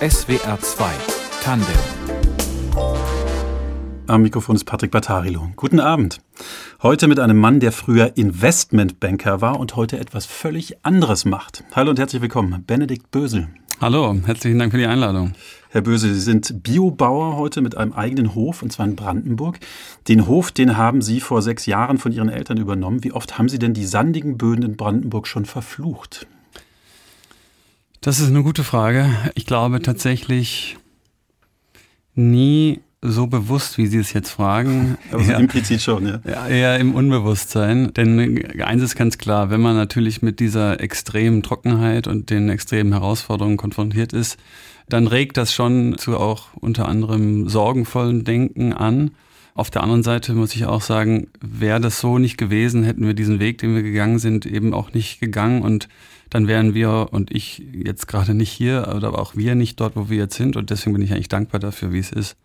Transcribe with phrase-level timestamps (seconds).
[0.00, 0.84] SWR 2
[1.42, 1.66] Tandem
[4.08, 5.52] am Mikrofon ist Patrick Battarilo.
[5.56, 6.20] Guten Abend.
[6.82, 11.64] Heute mit einem Mann, der früher Investmentbanker war und heute etwas völlig anderes macht.
[11.74, 13.48] Hallo und herzlich willkommen, Benedikt Bösel.
[13.80, 15.32] Hallo, herzlichen Dank für die Einladung.
[15.70, 19.60] Herr Bösel, Sie sind Biobauer heute mit einem eigenen Hof, und zwar in Brandenburg.
[20.08, 23.04] Den Hof, den haben Sie vor sechs Jahren von Ihren Eltern übernommen.
[23.04, 26.26] Wie oft haben Sie denn die sandigen Böden in Brandenburg schon verflucht?
[28.02, 29.08] Das ist eine gute Frage.
[29.36, 30.76] Ich glaube tatsächlich
[32.16, 34.98] nie so bewusst, wie Sie es jetzt fragen.
[35.12, 36.20] Aber so implizit schon, ja.
[36.26, 36.48] ja.
[36.48, 37.94] Eher im Unbewusstsein.
[37.94, 42.92] Denn eins ist ganz klar, wenn man natürlich mit dieser extremen Trockenheit und den extremen
[42.92, 44.36] Herausforderungen konfrontiert ist,
[44.88, 49.12] dann regt das schon zu auch unter anderem sorgenvollen Denken an.
[49.54, 53.14] Auf der anderen Seite muss ich auch sagen, wäre das so nicht gewesen, hätten wir
[53.14, 55.88] diesen Weg, den wir gegangen sind, eben auch nicht gegangen und
[56.32, 60.08] dann wären wir und ich jetzt gerade nicht hier, oder auch wir nicht dort, wo
[60.08, 60.56] wir jetzt sind.
[60.56, 62.36] Und deswegen bin ich eigentlich dankbar dafür, wie es ist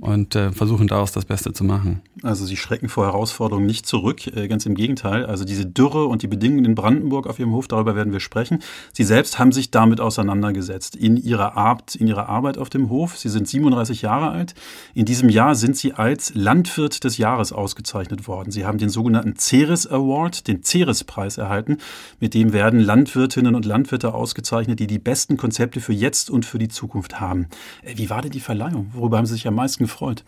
[0.00, 2.02] und äh, versuchen daraus das Beste zu machen.
[2.22, 5.26] Also Sie schrecken vor Herausforderungen nicht zurück, äh, ganz im Gegenteil.
[5.26, 8.60] Also diese Dürre und die Bedingungen in Brandenburg auf Ihrem Hof, darüber werden wir sprechen.
[8.92, 13.16] Sie selbst haben sich damit auseinandergesetzt in Ihrer Art, in Ihrer Arbeit auf dem Hof.
[13.18, 14.54] Sie sind 37 Jahre alt.
[14.94, 18.52] In diesem Jahr sind Sie als Landwirt des Jahres ausgezeichnet worden.
[18.52, 21.78] Sie haben den sogenannten Ceres Award, den Ceres-Preis erhalten.
[22.20, 22.80] Mit dem werden
[23.28, 27.48] Landwirtinnen und Landwirte ausgezeichnet, die die besten Konzepte für jetzt und für die Zukunft haben.
[27.82, 28.90] Äh, wie war denn die Verleihung?
[28.94, 30.24] Worüber haben Sie sich am meisten gefreut?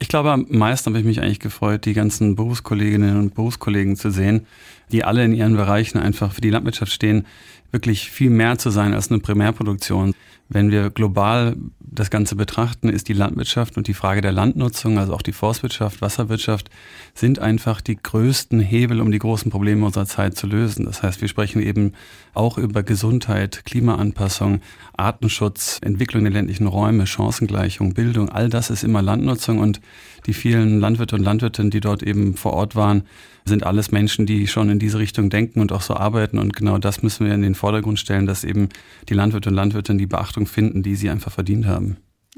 [0.00, 4.10] Ich glaube, am meisten habe ich mich eigentlich gefreut, die ganzen Berufskolleginnen und Berufskollegen zu
[4.10, 4.46] sehen,
[4.90, 7.26] die alle in ihren Bereichen einfach für die Landwirtschaft stehen,
[7.70, 10.14] wirklich viel mehr zu sein als eine Primärproduktion.
[10.52, 15.14] Wenn wir global das Ganze betrachten, ist die Landwirtschaft und die Frage der Landnutzung, also
[15.14, 16.68] auch die Forstwirtschaft, Wasserwirtschaft,
[17.14, 20.84] sind einfach die größten Hebel, um die großen Probleme unserer Zeit zu lösen.
[20.84, 21.92] Das heißt, wir sprechen eben
[22.34, 24.60] auch über Gesundheit, Klimaanpassung,
[24.94, 28.28] Artenschutz, Entwicklung der ländlichen Räume, Chancengleichung, Bildung.
[28.28, 29.80] All das ist immer Landnutzung und
[30.26, 33.02] die vielen Landwirte und Landwirtinnen, die dort eben vor Ort waren,
[33.44, 36.38] sind alles Menschen, die schon in diese Richtung denken und auch so arbeiten.
[36.38, 38.68] Und genau das müssen wir in den Vordergrund stellen, dass eben
[39.08, 41.96] die Landwirte und Landwirtinnen die Beachtung finden, die sie einfach verdient haben.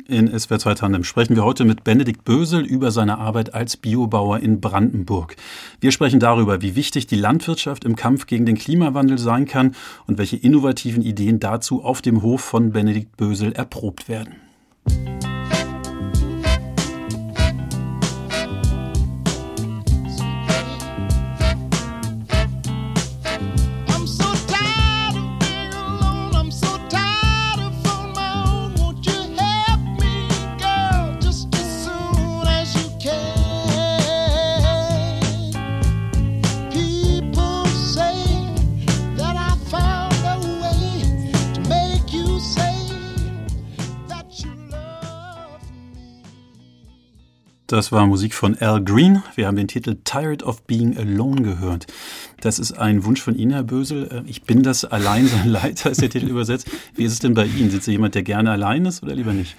[0.08, 4.40] In SWR 2 Tandem sprechen wir heute mit Benedikt Bösel über seine Arbeit als Biobauer
[4.40, 5.36] in Brandenburg.
[5.80, 9.76] Wir sprechen darüber, wie wichtig die Landwirtschaft im Kampf gegen den Klimawandel sein kann
[10.08, 14.34] und welche innovativen Ideen dazu auf dem Hof von Benedikt Bösel erprobt werden.
[47.74, 49.24] Das war Musik von Al Green.
[49.34, 51.88] Wir haben den Titel Tired of Being Alone gehört.
[52.40, 54.08] Das ist ein Wunsch von Ihnen, Herr Bösel.
[54.12, 56.70] Äh, ich bin das allein sein Leiter, ist der Titel übersetzt.
[56.94, 57.70] Wie ist es denn bei Ihnen?
[57.70, 59.56] Sind Sie jemand, der gerne allein ist oder lieber nicht?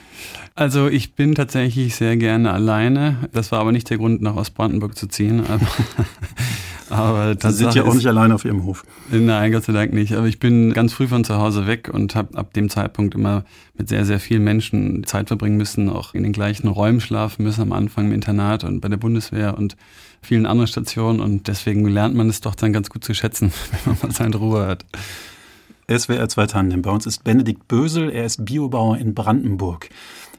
[0.55, 3.17] Also ich bin tatsächlich sehr gerne alleine.
[3.33, 5.43] Das war aber nicht der Grund, nach Ostbrandenburg zu ziehen.
[6.89, 8.83] Aber Sie sind ja auch nicht allein auf Ihrem Hof.
[9.11, 10.13] Nein, Gott sei Dank nicht.
[10.13, 13.43] Aber ich bin ganz früh von zu Hause weg und habe ab dem Zeitpunkt immer
[13.77, 17.61] mit sehr, sehr vielen Menschen Zeit verbringen müssen, auch in den gleichen Räumen schlafen müssen,
[17.61, 19.75] am Anfang im Internat und bei der Bundeswehr und
[20.21, 21.19] vielen anderen Stationen.
[21.19, 23.51] Und deswegen lernt man es doch dann ganz gut zu schätzen,
[23.83, 24.85] wenn man mal seine Ruhe hat.
[25.87, 26.81] SWR 2 Tandem.
[26.81, 28.09] Bei uns ist Benedikt Bösel.
[28.09, 29.89] Er ist Biobauer in Brandenburg.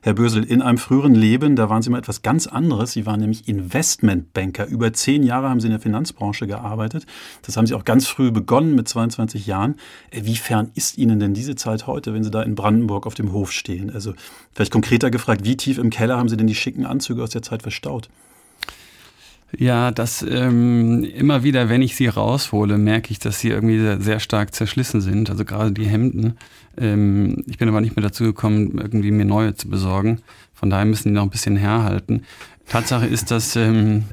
[0.06, 2.92] Herr Bösel, in einem früheren Leben, da waren Sie mal etwas ganz anderes.
[2.92, 4.68] Sie waren nämlich Investmentbanker.
[4.68, 7.06] Über zehn Jahre haben Sie in der Finanzbranche gearbeitet.
[7.42, 9.74] Das haben Sie auch ganz früh begonnen mit 22 Jahren.
[10.12, 13.32] Wie fern ist Ihnen denn diese Zeit heute, wenn Sie da in Brandenburg auf dem
[13.32, 13.90] Hof stehen?
[13.90, 14.14] Also
[14.52, 17.42] vielleicht konkreter gefragt, wie tief im Keller haben Sie denn die schicken Anzüge aus der
[17.42, 18.08] Zeit verstaut?
[19.56, 24.00] Ja, das ähm, immer wieder, wenn ich sie raushole, merke ich, dass sie irgendwie sehr,
[24.00, 25.30] sehr stark zerschlissen sind.
[25.30, 26.36] Also gerade die Hemden.
[26.76, 30.20] Ähm, ich bin aber nicht mehr dazu gekommen, irgendwie mir neue zu besorgen.
[30.52, 32.24] Von daher müssen die noch ein bisschen herhalten.
[32.68, 34.04] Tatsache ist, dass ähm,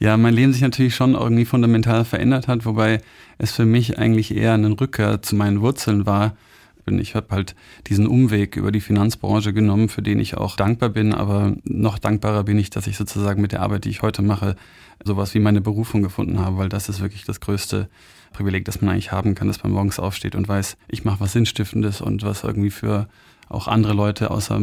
[0.00, 3.00] ja mein Leben sich natürlich schon irgendwie fundamental verändert hat, wobei
[3.38, 6.36] es für mich eigentlich eher eine Rückkehr zu meinen Wurzeln war
[6.84, 6.98] bin.
[6.98, 7.54] Ich habe halt
[7.86, 12.44] diesen Umweg über die Finanzbranche genommen, für den ich auch dankbar bin, aber noch dankbarer
[12.44, 14.56] bin ich, dass ich sozusagen mit der Arbeit, die ich heute mache,
[15.04, 17.88] sowas wie meine Berufung gefunden habe, weil das ist wirklich das größte
[18.32, 21.32] Privileg, das man eigentlich haben kann, dass man morgens aufsteht und weiß, ich mache was
[21.32, 23.08] Sinnstiftendes und was irgendwie für
[23.48, 24.60] auch andere Leute außer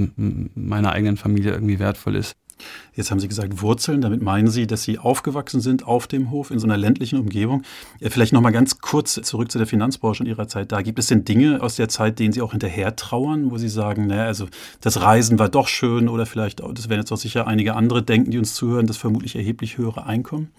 [0.55, 2.35] meiner eigenen Familie irgendwie wertvoll ist.
[2.93, 4.01] Jetzt haben Sie gesagt Wurzeln.
[4.01, 7.63] Damit meinen Sie, dass Sie aufgewachsen sind auf dem Hof in so einer ländlichen Umgebung.
[8.01, 10.81] Vielleicht noch mal ganz kurz zurück zu der Finanzbranche und Ihrer Zeit da.
[10.81, 14.07] Gibt es denn Dinge aus der Zeit, denen Sie auch hinterher trauern, wo Sie sagen,
[14.07, 14.47] naja, also
[14.81, 18.31] das Reisen war doch schön oder vielleicht, das werden jetzt auch sicher einige andere denken,
[18.31, 20.49] die uns zuhören, das vermutlich erheblich höhere Einkommen?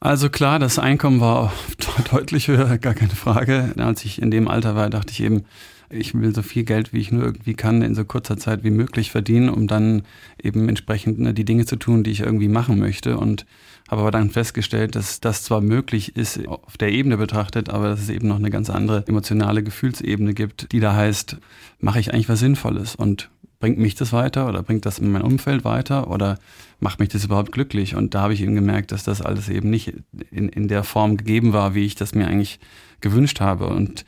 [0.00, 1.52] Also klar, das Einkommen war
[2.12, 3.72] deutlich höher, gar keine Frage.
[3.78, 5.44] Als ich in dem Alter war, dachte ich eben,
[5.90, 8.70] ich will so viel Geld, wie ich nur irgendwie kann, in so kurzer Zeit wie
[8.70, 10.02] möglich verdienen, um dann
[10.42, 13.18] eben entsprechend ne, die Dinge zu tun, die ich irgendwie machen möchte.
[13.18, 13.46] Und
[13.88, 18.00] habe aber dann festgestellt, dass das zwar möglich ist auf der Ebene betrachtet, aber dass
[18.00, 21.36] es eben noch eine ganz andere emotionale Gefühlsebene gibt, die da heißt,
[21.80, 25.22] mache ich eigentlich was Sinnvolles und bringt mich das weiter oder bringt das in mein
[25.22, 26.38] Umfeld weiter oder
[26.80, 27.94] macht mich das überhaupt glücklich?
[27.94, 29.94] Und da habe ich eben gemerkt, dass das alles eben nicht
[30.30, 32.60] in, in der Form gegeben war, wie ich das mir eigentlich
[33.00, 33.68] gewünscht habe.
[33.68, 34.04] Und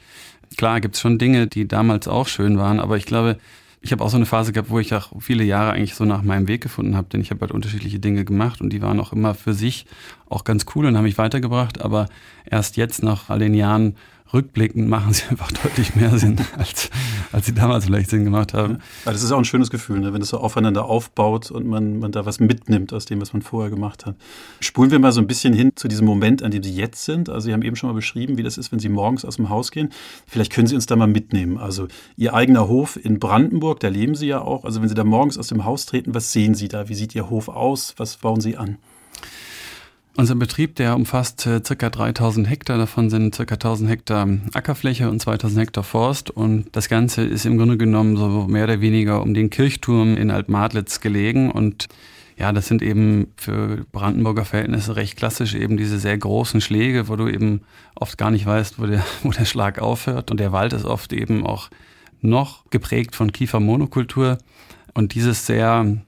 [0.56, 3.38] klar gibt es schon Dinge, die damals auch schön waren, aber ich glaube,
[3.80, 6.22] ich habe auch so eine Phase gehabt, wo ich auch viele Jahre eigentlich so nach
[6.22, 9.12] meinem Weg gefunden habe, denn ich habe halt unterschiedliche Dinge gemacht und die waren auch
[9.12, 9.86] immer für sich
[10.28, 12.08] auch ganz cool und haben mich weitergebracht, aber
[12.44, 13.96] erst jetzt nach all den Jahren
[14.32, 16.90] rückblickend machen sie einfach deutlich mehr Sinn, als,
[17.32, 18.78] als sie damals vielleicht Sinn gemacht haben.
[19.04, 20.12] Ja, das ist auch ein schönes Gefühl, ne?
[20.12, 23.42] wenn es so aufeinander aufbaut und man, man da was mitnimmt aus dem, was man
[23.42, 24.16] vorher gemacht hat.
[24.60, 27.28] Spulen wir mal so ein bisschen hin zu diesem Moment, an dem Sie jetzt sind.
[27.28, 29.48] Also Sie haben eben schon mal beschrieben, wie das ist, wenn Sie morgens aus dem
[29.48, 29.90] Haus gehen.
[30.26, 31.58] Vielleicht können Sie uns da mal mitnehmen.
[31.58, 34.64] Also Ihr eigener Hof in Brandenburg, da leben Sie ja auch.
[34.64, 36.88] Also wenn Sie da morgens aus dem Haus treten, was sehen Sie da?
[36.88, 37.94] Wie sieht Ihr Hof aus?
[37.96, 38.78] Was bauen Sie an?
[40.18, 45.20] Unser Betrieb, der umfasst äh, circa 3000 Hektar, davon sind circa 1000 Hektar Ackerfläche und
[45.20, 46.30] 2000 Hektar Forst.
[46.30, 50.30] Und das Ganze ist im Grunde genommen so mehr oder weniger um den Kirchturm in
[50.30, 51.50] Altmadlitz gelegen.
[51.50, 51.88] Und
[52.38, 57.16] ja, das sind eben für Brandenburger Verhältnisse recht klassisch eben diese sehr großen Schläge, wo
[57.16, 57.60] du eben
[57.94, 60.30] oft gar nicht weißt, wo der, wo der Schlag aufhört.
[60.30, 61.68] Und der Wald ist oft eben auch
[62.22, 64.38] noch geprägt von Kiefermonokultur.
[64.94, 65.98] Und dieses sehr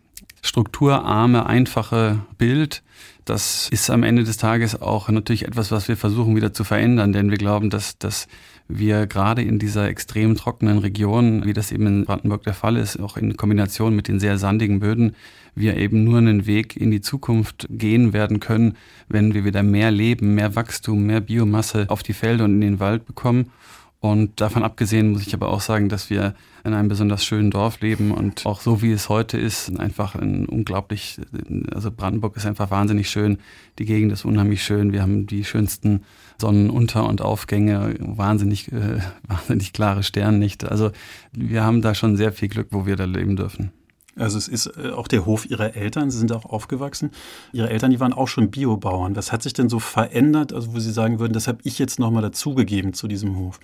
[0.40, 2.82] strukturarme, einfache Bild,
[3.28, 7.12] das ist am Ende des Tages auch natürlich etwas, was wir versuchen wieder zu verändern,
[7.12, 8.26] denn wir glauben, dass, dass
[8.68, 12.98] wir gerade in dieser extrem trockenen Region, wie das eben in Brandenburg der Fall ist,
[13.00, 15.14] auch in Kombination mit den sehr sandigen Böden,
[15.54, 18.76] wir eben nur einen Weg in die Zukunft gehen werden können,
[19.08, 22.80] wenn wir wieder mehr Leben, mehr Wachstum, mehr Biomasse auf die Felder und in den
[22.80, 23.50] Wald bekommen.
[24.00, 27.80] Und davon abgesehen muss ich aber auch sagen, dass wir in einem besonders schönen Dorf
[27.80, 31.20] leben und auch so wie es heute ist, einfach ein unglaublich,
[31.72, 33.38] also Brandenburg ist einfach wahnsinnig schön,
[33.80, 36.04] die Gegend ist unheimlich schön, wir haben die schönsten
[36.40, 40.70] Sonnenunter- und Aufgänge, wahnsinnig, äh, wahnsinnig klare Sternnichte.
[40.70, 40.92] Also
[41.32, 43.72] wir haben da schon sehr viel Glück, wo wir da leben dürfen.
[44.18, 47.10] Also es ist äh, auch der Hof Ihrer Eltern, Sie sind auch aufgewachsen.
[47.52, 49.16] Ihre Eltern, die waren auch schon Biobauern.
[49.16, 51.98] Was hat sich denn so verändert, also wo Sie sagen würden, das habe ich jetzt
[51.98, 53.60] nochmal dazugegeben zu diesem Hof?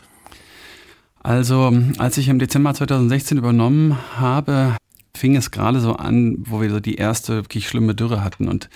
[1.23, 4.77] Also, als ich im Dezember 2016 übernommen habe,
[5.17, 8.49] fing es gerade so an, wo wir so die erste wirklich schlimme Dürre hatten.
[8.49, 8.69] Und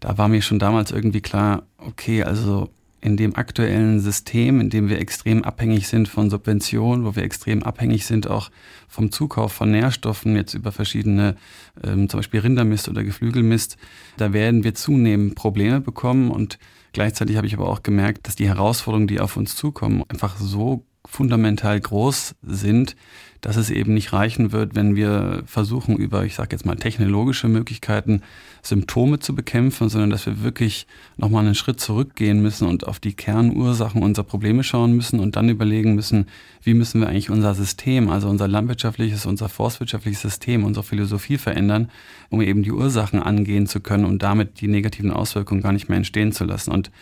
[0.00, 2.70] da war mir schon damals irgendwie klar, okay, also
[3.02, 7.64] in dem aktuellen System, in dem wir extrem abhängig sind von Subventionen, wo wir extrem
[7.64, 8.50] abhängig sind auch
[8.88, 11.34] vom Zukauf von Nährstoffen, jetzt über verschiedene,
[11.82, 13.76] ähm, zum Beispiel Rindermist oder Geflügelmist,
[14.18, 16.30] da werden wir zunehmend Probleme bekommen.
[16.30, 16.60] Und
[16.92, 20.84] gleichzeitig habe ich aber auch gemerkt, dass die Herausforderungen, die auf uns zukommen, einfach so
[21.04, 22.94] fundamental groß sind,
[23.42, 27.48] dass es eben nicht reichen wird, wenn wir versuchen, über, ich sage jetzt mal, technologische
[27.48, 28.22] Möglichkeiten
[28.62, 30.86] Symptome zu bekämpfen, sondern dass wir wirklich
[31.16, 35.48] nochmal einen Schritt zurückgehen müssen und auf die Kernursachen unserer Probleme schauen müssen und dann
[35.48, 36.26] überlegen müssen,
[36.62, 41.90] wie müssen wir eigentlich unser System, also unser landwirtschaftliches, unser forstwirtschaftliches System, unsere Philosophie verändern,
[42.30, 45.98] um eben die Ursachen angehen zu können und damit die negativen Auswirkungen gar nicht mehr
[45.98, 46.70] entstehen zu lassen.
[46.70, 46.92] Und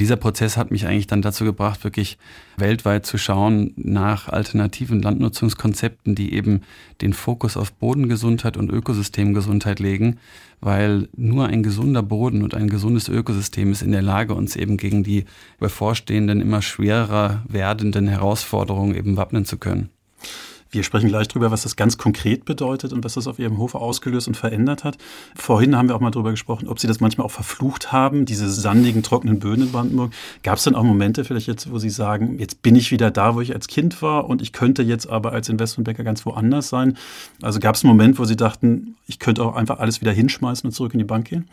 [0.00, 2.18] dieser Prozess hat mich eigentlich dann dazu gebracht, wirklich
[2.56, 6.62] weltweit zu schauen nach alternativen Landnutzungskonzepten, die eben
[7.02, 10.18] den Fokus auf Bodengesundheit und Ökosystemgesundheit legen,
[10.60, 14.78] weil nur ein gesunder Boden und ein gesundes Ökosystem ist in der Lage, uns eben
[14.78, 15.26] gegen die
[15.58, 19.90] bevorstehenden, immer schwerer werdenden Herausforderungen eben wappnen zu können.
[20.72, 23.74] Wir sprechen gleich darüber, was das ganz konkret bedeutet und was das auf Ihrem Hof
[23.74, 24.98] ausgelöst und verändert hat.
[25.34, 28.48] Vorhin haben wir auch mal darüber gesprochen, ob Sie das manchmal auch verflucht haben, diese
[28.48, 30.12] sandigen, trockenen Böden in Brandenburg.
[30.44, 33.34] Gab es denn auch Momente vielleicht jetzt, wo Sie sagen, jetzt bin ich wieder da,
[33.34, 36.96] wo ich als Kind war und ich könnte jetzt aber als Investmentbanker ganz woanders sein?
[37.42, 40.68] Also gab es einen Moment, wo Sie dachten, ich könnte auch einfach alles wieder hinschmeißen
[40.68, 41.48] und zurück in die Bank gehen?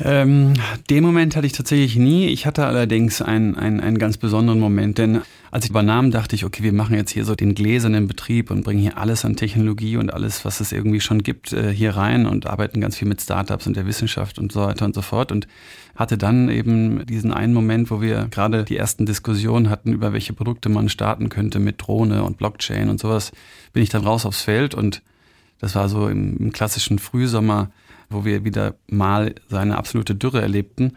[0.00, 0.54] Ähm,
[0.90, 2.26] den Moment hatte ich tatsächlich nie.
[2.26, 5.22] Ich hatte allerdings einen, einen, einen ganz besonderen Moment, denn
[5.52, 8.64] als ich übernahm, dachte ich, okay, wir machen jetzt hier so den gläsernen Betrieb und
[8.64, 12.26] bringen hier alles an Technologie und alles, was es irgendwie schon gibt, äh, hier rein
[12.26, 15.30] und arbeiten ganz viel mit Startups und der Wissenschaft und so weiter und so fort
[15.30, 15.46] und
[15.94, 20.32] hatte dann eben diesen einen Moment, wo wir gerade die ersten Diskussionen hatten, über welche
[20.32, 23.30] Produkte man starten könnte mit Drohne und Blockchain und sowas,
[23.72, 25.02] bin ich dann raus aufs Feld und
[25.60, 27.70] Das war so im, im klassischen Frühsommer,
[28.10, 30.92] wo wir wieder mal seine absolute Dürre erlebten.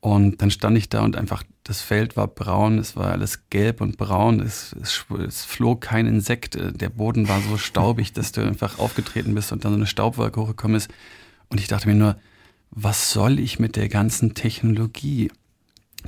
[0.00, 3.80] Und dann stand ich da und einfach, das Feld war braun, es war alles gelb
[3.80, 8.40] und braun, es, es, es, flog kein Insekt, der Boden war so staubig, dass du
[8.40, 10.90] einfach aufgetreten bist und dann so eine Staubwolke hochgekommen ist.
[11.48, 12.16] Und ich dachte mir nur,
[12.70, 15.32] was soll ich mit der ganzen Technologie?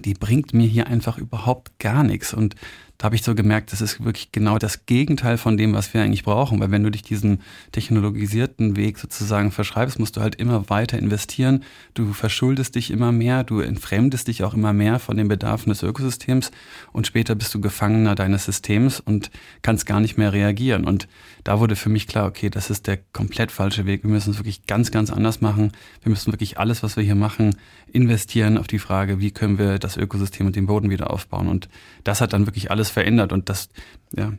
[0.05, 2.33] Die bringt mir hier einfach überhaupt gar nichts.
[2.33, 2.55] Und
[2.99, 6.03] da habe ich so gemerkt, das ist wirklich genau das Gegenteil von dem, was wir
[6.03, 6.59] eigentlich brauchen.
[6.59, 7.39] Weil wenn du dich diesem
[7.71, 11.63] technologisierten Weg sozusagen verschreibst, musst du halt immer weiter investieren.
[11.95, 15.85] Du verschuldest dich immer mehr, du entfremdest dich auch immer mehr von den Bedarfen des
[15.85, 16.51] Ökosystems
[16.93, 19.31] und später bist du Gefangener deines Systems und
[19.63, 20.85] kannst gar nicht mehr reagieren.
[20.85, 21.07] Und
[21.45, 24.03] da wurde für mich klar, okay, das ist der komplett falsche Weg.
[24.03, 25.71] Wir müssen es wirklich ganz, ganz anders machen.
[26.03, 27.55] Wir müssen wirklich alles, was wir hier machen,
[27.93, 31.47] investieren auf die Frage, wie können wir das Ökosystem und den Boden wieder aufbauen.
[31.47, 31.69] Und
[32.03, 33.69] das hat dann wirklich alles alles verändert und das
[34.17, 34.33] ja,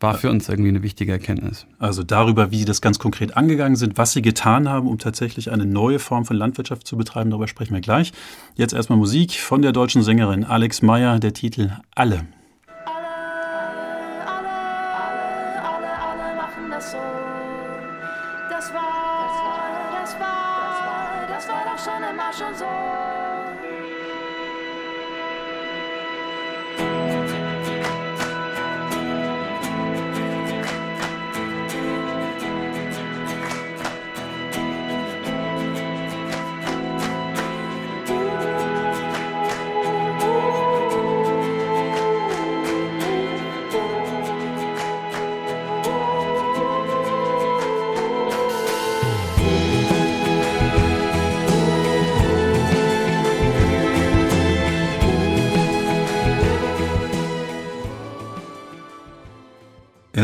[0.00, 1.66] war für uns irgendwie eine wichtige Erkenntnis.
[1.78, 5.50] Also darüber, wie Sie das ganz konkret angegangen sind, was Sie getan haben, um tatsächlich
[5.50, 8.12] eine neue Form von Landwirtschaft zu betreiben, darüber sprechen wir gleich.
[8.54, 12.26] Jetzt erstmal Musik von der deutschen Sängerin Alex Meyer, der Titel Alle.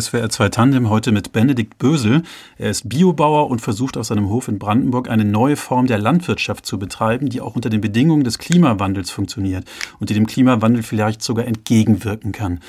[0.01, 2.23] SWR 2 Tandem heute mit Benedikt Bösel.
[2.59, 6.67] Er ist Biobauer und versucht auf seinem Hof in Brandenburg eine neue Form der Landwirtschaft
[6.67, 9.65] zu betreiben, die auch unter den Bedingungen des Klimawandels funktioniert
[10.01, 12.61] und die dem Klimawandel vielleicht sogar entgegenwirken kann.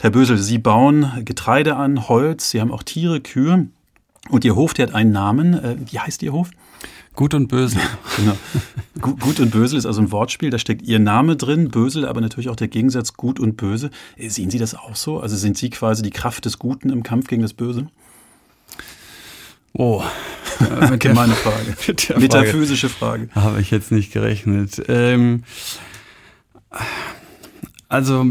[0.00, 3.68] Herr Bösel, Sie bauen Getreide an, Holz, Sie haben auch Tiere, Kühe
[4.28, 5.54] und Ihr Hof, der hat einen Namen.
[5.54, 6.50] Äh, wie heißt Ihr Hof?
[7.18, 7.80] Gut und Bösel.
[8.16, 8.36] genau.
[9.00, 12.48] Gut und Bösel ist also ein Wortspiel, da steckt Ihr Name drin, Bösel, aber natürlich
[12.48, 13.90] auch der Gegensatz Gut und Böse.
[14.16, 15.18] Äh, sehen Sie das auch so?
[15.18, 17.88] Also sind Sie quasi die Kraft des Guten im Kampf gegen das Böse?
[19.72, 20.04] Oh,
[20.90, 21.76] mit der, Frage.
[21.88, 23.28] Mit der Metaphysische Frage.
[23.34, 24.80] Habe ich jetzt nicht gerechnet.
[24.86, 25.42] Ähm,
[27.88, 28.30] also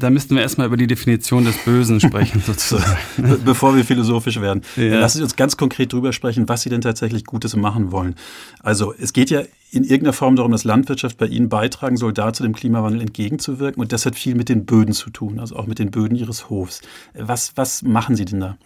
[0.00, 2.98] da müssten wir erstmal über die Definition des Bösen sprechen, sozusagen.
[3.44, 4.62] Bevor wir philosophisch werden.
[4.76, 4.98] Ja.
[5.00, 8.14] Lassen Sie uns ganz konkret drüber sprechen, was Sie denn tatsächlich Gutes machen wollen.
[8.62, 12.42] Also es geht ja in irgendeiner Form darum, dass Landwirtschaft bei Ihnen beitragen soll, dazu
[12.42, 13.80] dem Klimawandel entgegenzuwirken.
[13.80, 16.50] Und das hat viel mit den Böden zu tun, also auch mit den Böden Ihres
[16.50, 16.80] Hofs.
[17.14, 18.56] Was, was machen Sie denn da?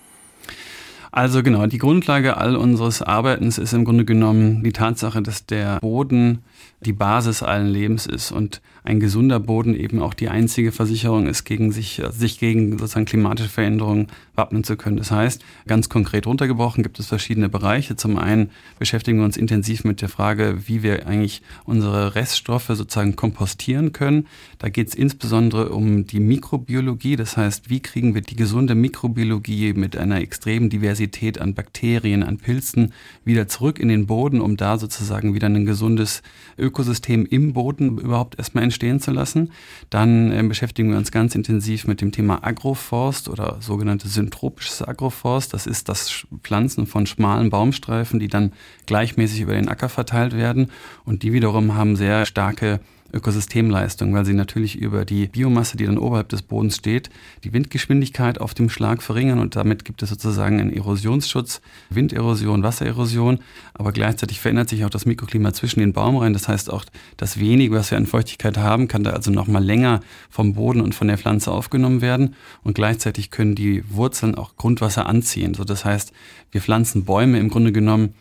[1.13, 5.79] Also genau, die Grundlage all unseres Arbeitens ist im Grunde genommen die Tatsache, dass der
[5.79, 6.41] Boden
[6.81, 11.45] die Basis allen Lebens ist und ein gesunder Boden eben auch die einzige Versicherung ist,
[11.45, 14.99] gegen sich, sich gegen sozusagen klimatische Veränderungen wappnen zu können.
[14.99, 17.97] Das heißt, ganz konkret runtergebrochen gibt es verschiedene Bereiche.
[17.97, 23.17] Zum einen beschäftigen wir uns intensiv mit der Frage, wie wir eigentlich unsere Reststoffe sozusagen
[23.17, 24.27] kompostieren können.
[24.59, 27.17] Da geht es insbesondere um die Mikrobiologie.
[27.17, 32.37] Das heißt, wie kriegen wir die gesunde Mikrobiologie mit einer extremen Diversität an Bakterien, an
[32.37, 32.93] Pilzen
[33.25, 36.23] wieder zurück in den Boden, um da sozusagen wieder ein gesundes
[36.59, 39.53] Ökosystem im Boden überhaupt erstmal entstehen zu lassen.
[39.89, 45.55] Dann äh, beschäftigen wir uns ganz intensiv mit dem Thema Agroforst oder sogenannte syntropisches Agroforst.
[45.55, 48.53] Das ist das Pflanzen von schmalen Baumstreifen, die dann
[48.87, 50.71] gleichmäßig über den Acker verteilt werden.
[51.05, 52.81] Und die wiederum haben sehr starke
[53.15, 57.11] Ökosystemleistung, weil sie natürlich über die Biomasse, die dann oberhalb des Bodens steht,
[57.45, 63.39] die Windgeschwindigkeit auf dem Schlag verringern und damit gibt es sozusagen einen Erosionsschutz, Winderosion, Wassererosion,
[63.75, 66.33] aber gleichzeitig verändert sich auch das Mikroklima zwischen den Baumreihen.
[66.33, 66.85] Das heißt auch,
[67.17, 70.81] das wenige, was wir an Feuchtigkeit haben, kann da also noch mal länger vom Boden
[70.81, 75.55] und von der Pflanze aufgenommen werden und gleichzeitig können die Wurzeln auch Grundwasser anziehen.
[75.55, 76.13] So, das heißt,
[76.51, 78.15] wir pflanzen Bäume im Grunde genommen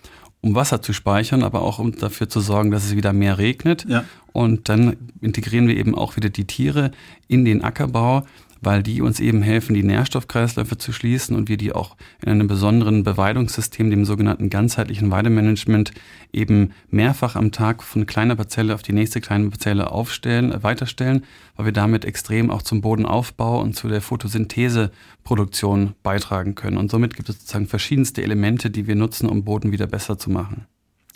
[0.43, 3.85] um Wasser zu speichern, aber auch um dafür zu sorgen, dass es wieder mehr regnet.
[3.87, 4.03] Ja.
[4.33, 6.91] Und dann integrieren wir eben auch wieder die Tiere
[7.27, 8.27] in den Ackerbau,
[8.63, 12.47] weil die uns eben helfen, die Nährstoffkreisläufe zu schließen und wir die auch in einem
[12.47, 15.93] besonderen Beweidungssystem, dem sogenannten ganzheitlichen Weidemanagement,
[16.31, 21.23] eben mehrfach am Tag von kleiner Parzelle auf die nächste kleine Parzelle aufstellen, äh, weiterstellen,
[21.55, 26.77] weil wir damit extrem auch zum Bodenaufbau und zu der Photosyntheseproduktion beitragen können.
[26.77, 30.29] Und somit gibt es sozusagen verschiedenste Elemente, die wir nutzen, um Boden wieder besser zu
[30.29, 30.65] machen.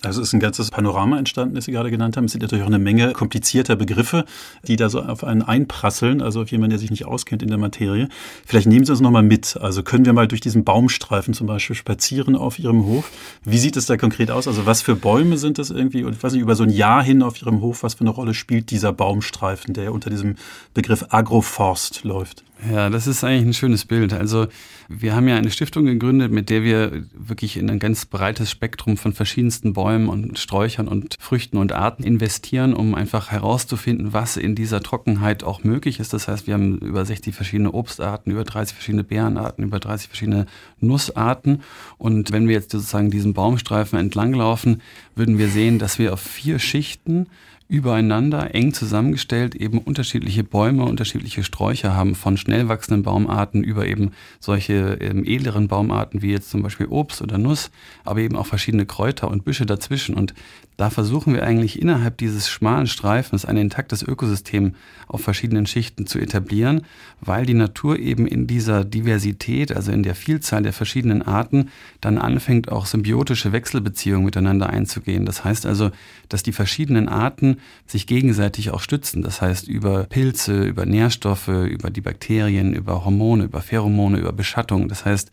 [0.04, 2.26] Also ist ein ganzes Panorama entstanden, das Sie gerade genannt haben.
[2.26, 4.26] Es sind natürlich auch eine Menge komplizierter Begriffe,
[4.68, 7.58] die da so auf einen einprasseln, also auf jemanden, der sich nicht auskennt in der
[7.58, 8.08] Materie.
[8.46, 9.58] Vielleicht nehmen Sie uns nochmal mit.
[9.58, 13.10] Also können wir mal durch diesen Baumstreifen zum Beispiel spazieren auf Ihrem Hof.
[13.44, 14.48] Wie sieht es da konkret aus?
[14.48, 16.04] Also was für Bäume sind das irgendwie?
[16.04, 18.12] Und ich weiß nicht, über so ein Jahr hin auf Ihrem Hof, was für eine
[18.12, 20.36] Rolle spielt dieser Baumstreifen, der unter diesem
[20.76, 22.44] Begriff Agroforst läuft?
[22.72, 24.14] Ja, das ist eigentlich ein schönes Bild.
[24.14, 24.48] Also
[24.90, 28.98] wir haben ja eine Stiftung gegründet, mit der wir wirklich in ein ganz breites Spektrum
[28.98, 34.56] von verschiedensten Bäumen und Sträuchern und Früchten und Arten investieren, um einfach herauszufinden, was in
[34.56, 36.14] dieser Trockenheit auch möglich ist.
[36.14, 40.46] Das heißt, wir haben über 60 verschiedene Obstarten, über 30 verschiedene Beerenarten, über 30 verschiedene
[40.80, 41.62] Nussarten.
[41.98, 44.82] Und wenn wir jetzt sozusagen diesen Baumstreifen entlanglaufen,
[45.16, 47.28] würden wir sehen, dass wir auf vier Schichten
[47.70, 54.12] übereinander, eng zusammengestellt, eben unterschiedliche Bäume, unterschiedliche Sträucher haben, von schnell wachsenden Baumarten über eben
[54.40, 57.70] solche ähm, edleren Baumarten wie jetzt zum Beispiel Obst oder Nuss,
[58.06, 60.16] aber eben auch verschiedene Kräuter und Büsche dazwischen.
[60.16, 60.34] Und
[60.78, 64.76] da versuchen wir eigentlich innerhalb dieses schmalen Streifens ein intaktes Ökosystem
[65.08, 66.84] auf verschiedenen Schichten zu etablieren,
[67.20, 71.70] weil die Natur eben in dieser Diversität, also in der Vielzahl der verschiedenen Arten,
[72.00, 75.26] dann anfängt auch symbiotische Wechselbeziehungen miteinander einzugehen.
[75.26, 75.92] Das heißt also,
[76.30, 79.22] dass die verschiedenen Arten sich gegenseitig auch stützen.
[79.22, 84.88] Das heißt, über Pilze, über Nährstoffe, über die Bakterien, über Hormone, über Pheromone, über Beschattung.
[84.88, 85.32] Das heißt,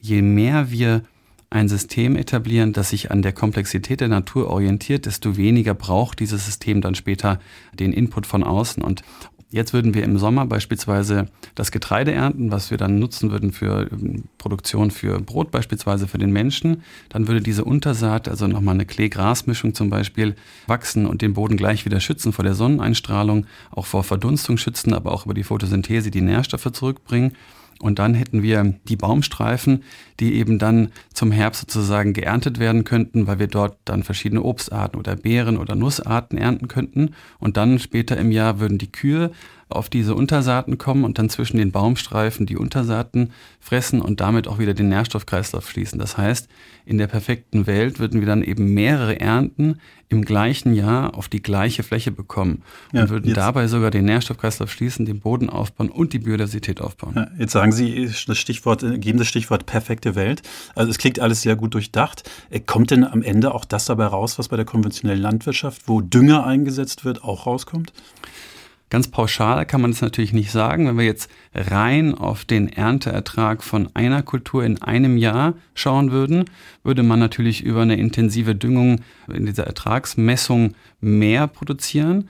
[0.00, 1.02] je mehr wir
[1.50, 6.44] ein System etablieren, das sich an der Komplexität der Natur orientiert, desto weniger braucht dieses
[6.44, 7.38] System dann später
[7.72, 8.82] den Input von außen.
[8.82, 9.02] Und
[9.54, 13.88] Jetzt würden wir im Sommer beispielsweise das Getreide ernten, was wir dann nutzen würden für
[13.92, 16.82] ähm, Produktion für Brot beispielsweise für den Menschen.
[17.08, 20.34] Dann würde diese Untersaat, also nochmal eine Klee-Gras-Mischung zum Beispiel,
[20.66, 25.12] wachsen und den Boden gleich wieder schützen vor der Sonneneinstrahlung, auch vor Verdunstung schützen, aber
[25.12, 27.36] auch über die Photosynthese die Nährstoffe zurückbringen.
[27.80, 29.82] Und dann hätten wir die Baumstreifen,
[30.20, 34.98] die eben dann zum Herbst sozusagen geerntet werden könnten, weil wir dort dann verschiedene Obstarten
[34.98, 37.14] oder Beeren oder Nussarten ernten könnten.
[37.38, 39.30] Und dann später im Jahr würden die Kühe
[39.74, 44.58] auf diese Untersaaten kommen und dann zwischen den Baumstreifen die Untersaaten fressen und damit auch
[44.58, 45.98] wieder den Nährstoffkreislauf schließen.
[45.98, 46.48] Das heißt,
[46.86, 49.78] in der perfekten Welt würden wir dann eben mehrere Ernten
[50.08, 52.62] im gleichen Jahr auf die gleiche Fläche bekommen
[52.92, 57.14] und ja, würden dabei sogar den Nährstoffkreislauf schließen, den Boden aufbauen und die Biodiversität aufbauen.
[57.16, 60.42] Ja, jetzt sagen Sie das Stichwort, geben das Stichwort perfekte Welt.
[60.74, 62.30] Also es klingt alles sehr gut durchdacht.
[62.50, 66.00] Äh, kommt denn am Ende auch das dabei raus, was bei der konventionellen Landwirtschaft, wo
[66.00, 67.92] Dünger eingesetzt wird, auch rauskommt?
[68.94, 70.86] Ganz pauschal kann man das natürlich nicht sagen.
[70.86, 76.44] Wenn wir jetzt rein auf den Ernteertrag von einer Kultur in einem Jahr schauen würden,
[76.84, 82.28] würde man natürlich über eine intensive Düngung in dieser Ertragsmessung mehr produzieren.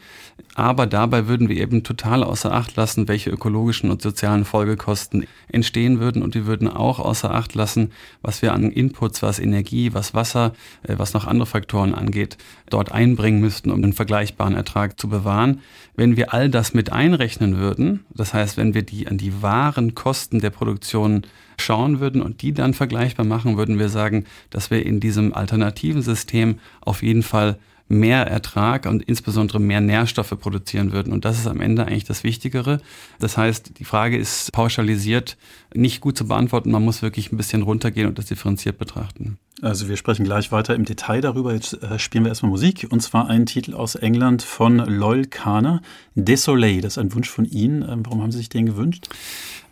[0.55, 6.01] Aber dabei würden wir eben total außer Acht lassen, welche ökologischen und sozialen Folgekosten entstehen
[6.01, 6.23] würden.
[6.23, 7.91] Und wir würden auch außer Acht lassen,
[8.23, 12.39] was wir an Inputs, was Energie, was Wasser, äh, was noch andere Faktoren angeht,
[12.71, 15.61] dort einbringen müssten, um den vergleichbaren Ertrag zu bewahren.
[15.97, 19.95] Wenn wir all das mit einrechnen würden, das heißt, wenn wir die an die wahren
[19.95, 21.23] Kosten der Produktion
[21.59, 26.03] schauen würden und die dann vergleichbar machen, würden wir sagen, dass wir in diesem alternativen
[26.03, 31.13] System auf jeden Fall mehr Ertrag und insbesondere mehr Nährstoffe produzieren würden.
[31.13, 32.81] Und das ist am Ende eigentlich das Wichtigere.
[33.19, 35.37] Das heißt, die Frage ist pauschalisiert
[35.75, 36.71] nicht gut zu beantworten.
[36.71, 39.39] Man muss wirklich ein bisschen runtergehen und das differenziert betrachten.
[39.65, 41.55] Also wir sprechen gleich weiter im Detail darüber.
[41.55, 45.81] Jetzt äh, spielen wir erstmal Musik und zwar einen Titel aus England von Loyal Kana,
[46.15, 46.83] Desolé.
[46.83, 47.81] Das ist ein Wunsch von Ihnen.
[47.81, 49.09] Ähm, warum haben Sie sich den gewünscht?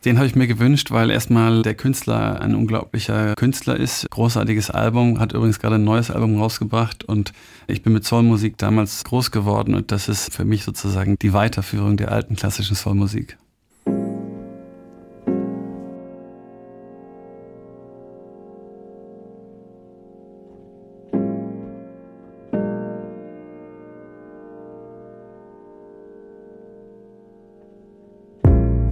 [0.07, 4.09] Den habe ich mir gewünscht, weil erstmal der Künstler ein unglaublicher Künstler ist.
[4.09, 7.35] Großartiges Album, hat übrigens gerade ein neues Album rausgebracht und
[7.66, 11.98] ich bin mit Soulmusik damals groß geworden und das ist für mich sozusagen die Weiterführung
[11.98, 13.37] der alten klassischen Soulmusik.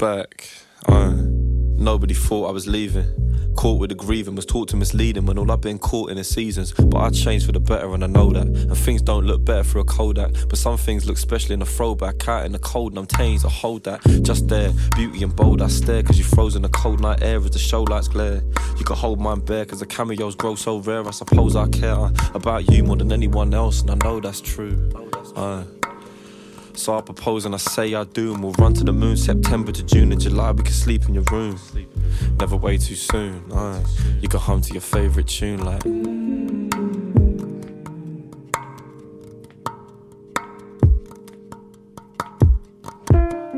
[0.00, 0.48] Back.
[0.88, 1.12] Uh,
[1.76, 3.52] nobody thought I was leaving.
[3.54, 6.26] Caught with the grieving, was taught to misleading when all I've been caught in is
[6.26, 6.72] seasons.
[6.72, 8.46] But I changed for the better and I know that.
[8.46, 10.32] And things don't look better through a Kodak.
[10.48, 12.26] But some things look special in a throwback.
[12.26, 14.00] Out in the cold and I'm tamed, I hold that.
[14.22, 16.02] Just there, beauty and bold, I stare.
[16.02, 18.42] Cause you froze in the cold night air as the show lights glare.
[18.78, 21.06] You can hold mine bare cause the cameos grow so rare.
[21.06, 23.82] I suppose I care uh, about you more than anyone else.
[23.82, 24.78] And I know that's true.
[25.36, 25.64] Uh,
[26.80, 29.16] so I propose and I say I do, and we'll run to the moon.
[29.16, 31.58] September to June and July, we can sleep in your room.
[32.38, 33.44] Never way too soon.
[34.20, 35.82] You go home to your favorite tune, like.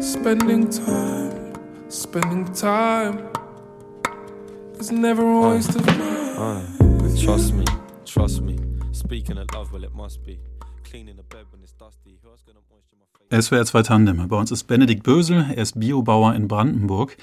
[0.01, 1.55] Spending time,
[1.89, 3.29] spending time.
[4.75, 7.17] It's never a waste of mine.
[7.17, 7.65] Trust me,
[8.05, 8.59] trust me.
[8.91, 10.41] Speaking of love, well, it must be.
[10.85, 12.19] Cleaning the bed when it's dusty.
[12.23, 12.82] Who else gonna moisture my face?
[13.33, 14.29] SWR 2 Tandem.
[14.29, 17.17] Bei uns ist Benedikt Bösel, er ist Biobauer in Brandenburg.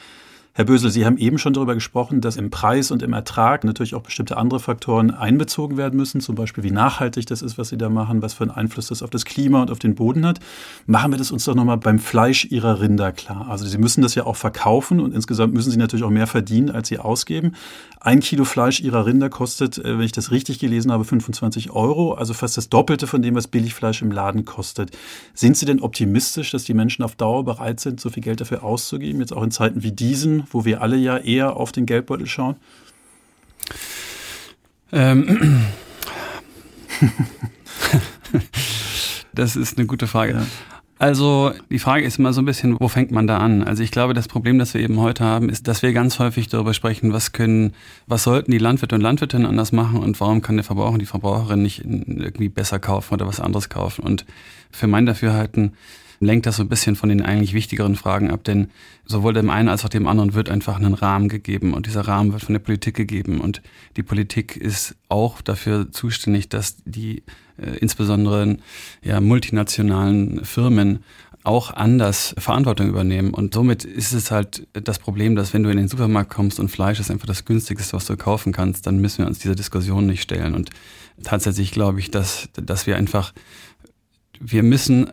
[0.53, 3.95] Herr Bösel, Sie haben eben schon darüber gesprochen, dass im Preis und im Ertrag natürlich
[3.95, 7.77] auch bestimmte andere Faktoren einbezogen werden müssen, zum Beispiel wie nachhaltig das ist, was Sie
[7.77, 10.39] da machen, was für einen Einfluss das auf das Klima und auf den Boden hat.
[10.85, 13.47] Machen wir das uns doch nochmal beim Fleisch Ihrer Rinder klar.
[13.49, 16.71] Also Sie müssen das ja auch verkaufen und insgesamt müssen Sie natürlich auch mehr verdienen,
[16.71, 17.53] als Sie ausgeben.
[18.01, 22.13] Ein Kilo Fleisch Ihrer Rinder kostet, äh, wenn ich das richtig gelesen habe, 25 Euro,
[22.13, 24.91] also fast das Doppelte von dem, was Billigfleisch im Laden kostet.
[25.33, 28.63] Sind Sie denn optimistisch, dass die Menschen auf Dauer bereit sind, so viel Geld dafür
[28.63, 32.28] auszugeben, jetzt auch in Zeiten wie diesen, wo wir alle ja eher auf den Geldbeutel
[32.28, 32.56] schauen?
[34.91, 35.65] Ähm.
[39.34, 40.34] das ist eine gute Frage.
[40.34, 40.45] Ja.
[40.99, 43.63] Also die Frage ist immer so ein bisschen, wo fängt man da an?
[43.63, 46.49] Also ich glaube, das Problem, das wir eben heute haben, ist, dass wir ganz häufig
[46.49, 47.73] darüber sprechen, was können,
[48.06, 51.06] was sollten die Landwirte und Landwirtinnen anders machen und warum kann der Verbraucher und die
[51.06, 54.04] Verbraucherin nicht irgendwie besser kaufen oder was anderes kaufen.
[54.04, 54.25] Und
[54.71, 55.71] für mein Dafürhalten
[56.19, 58.69] lenkt das so ein bisschen von den eigentlich wichtigeren Fragen ab, denn
[59.05, 62.34] sowohl dem einen als auch dem anderen wird einfach ein Rahmen gegeben und dieser Rahmen
[62.34, 63.62] wird von der Politik gegeben und
[63.95, 67.23] die Politik ist auch dafür zuständig, dass die
[67.58, 68.58] äh, insbesondere
[69.03, 70.99] ja, multinationalen Firmen
[71.43, 73.34] auch anders Verantwortung übernehmen.
[73.34, 76.69] Und somit ist es halt das Problem, dass wenn du in den Supermarkt kommst und
[76.69, 80.05] Fleisch ist einfach das günstigste, was du kaufen kannst, dann müssen wir uns dieser Diskussion
[80.05, 80.53] nicht stellen.
[80.53, 80.69] Und
[81.23, 83.34] tatsächlich glaube ich, dass, dass wir einfach,
[84.39, 85.12] wir müssen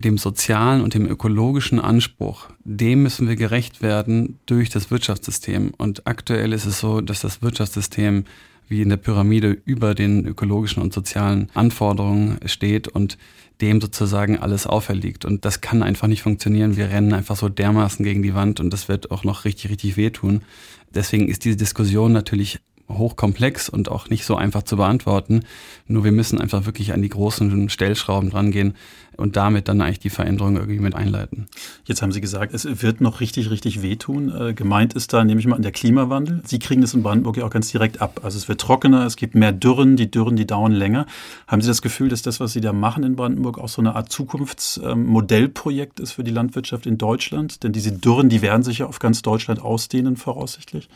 [0.00, 5.72] dem sozialen und dem ökologischen Anspruch, dem müssen wir gerecht werden durch das Wirtschaftssystem.
[5.76, 8.24] Und aktuell ist es so, dass das Wirtschaftssystem
[8.68, 13.18] wie in der Pyramide über den ökologischen und sozialen Anforderungen steht und
[13.60, 15.24] dem sozusagen alles auferliegt.
[15.24, 16.76] Und das kann einfach nicht funktionieren.
[16.76, 19.96] Wir rennen einfach so dermaßen gegen die Wand und das wird auch noch richtig, richtig
[19.96, 20.42] wehtun.
[20.94, 22.60] Deswegen ist diese Diskussion natürlich
[22.98, 25.42] hochkomplex und auch nicht so einfach zu beantworten.
[25.86, 28.74] Nur wir müssen einfach wirklich an die großen Stellschrauben drangehen
[29.20, 31.46] und damit dann eigentlich die Veränderung irgendwie mit einleiten.
[31.84, 34.34] Jetzt haben Sie gesagt, es wird noch richtig, richtig wehtun.
[34.34, 36.42] Äh, gemeint ist da, nehme ich mal an, der Klimawandel.
[36.44, 38.20] Sie kriegen das in Brandenburg ja auch ganz direkt ab.
[38.22, 41.06] Also es wird trockener, es gibt mehr Dürren, die Dürren, die dauern länger.
[41.46, 43.94] Haben Sie das Gefühl, dass das, was Sie da machen in Brandenburg, auch so eine
[43.94, 47.62] Art Zukunftsmodellprojekt ist für die Landwirtschaft in Deutschland?
[47.62, 50.88] Denn diese Dürren, die werden sich ja auf ganz Deutschland ausdehnen, voraussichtlich.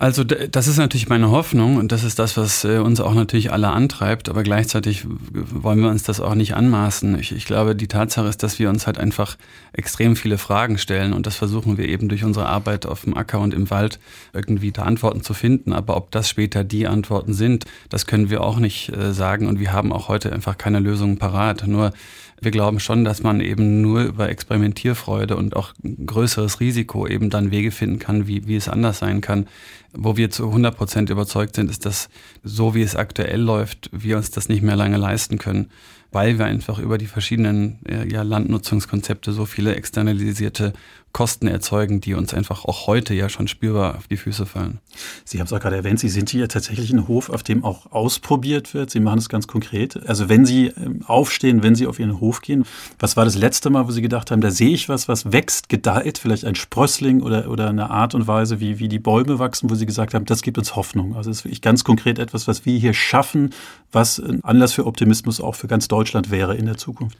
[0.00, 3.50] Also das ist natürlich meine Hoffnung und das ist das, was äh, uns auch natürlich
[3.50, 7.18] alle antreibt, aber gleichzeitig wollen wir uns das auch nicht anmaßen.
[7.18, 9.36] Ich, ich, glaube, die Tatsache ist, dass wir uns halt einfach
[9.72, 13.40] extrem viele Fragen stellen und das versuchen wir eben durch unsere Arbeit auf dem Acker
[13.40, 13.98] und im Wald
[14.32, 15.72] irgendwie da Antworten zu finden.
[15.72, 19.58] Aber ob das später die Antworten sind, das können wir auch nicht äh, sagen und
[19.58, 21.66] wir haben auch heute einfach keine Lösungen parat.
[21.66, 21.92] Nur
[22.40, 27.50] wir glauben schon, dass man eben nur über Experimentierfreude und auch größeres Risiko eben dann
[27.50, 29.48] Wege finden kann, wie, wie es anders sein kann.
[29.92, 32.08] Wo wir zu 100 Prozent überzeugt sind, ist, dass
[32.42, 35.70] so wie es aktuell läuft, wir uns das nicht mehr lange leisten können
[36.10, 40.72] weil wir einfach über die verschiedenen äh, ja, Landnutzungskonzepte so viele externalisierte
[41.12, 44.78] Kosten erzeugen, die uns einfach auch heute ja schon spürbar auf die Füße fallen.
[45.24, 47.90] Sie haben es auch gerade erwähnt, Sie sind hier tatsächlich ein Hof, auf dem auch
[47.90, 48.90] ausprobiert wird.
[48.90, 50.08] Sie machen es ganz konkret.
[50.08, 52.64] Also wenn Sie ähm, aufstehen, wenn Sie auf Ihren Hof gehen,
[52.98, 55.68] was war das letzte Mal, wo Sie gedacht haben, da sehe ich was, was wächst,
[55.68, 59.70] gedeiht, vielleicht ein Sprössling oder, oder eine Art und Weise, wie, wie die Bäume wachsen,
[59.70, 61.16] wo Sie gesagt haben, das gibt uns Hoffnung.
[61.16, 63.54] Also es ist wirklich ganz konkret etwas, was wir hier schaffen,
[63.92, 67.18] was ein Anlass für Optimismus auch für ganz Deutschland wäre in der Zukunft.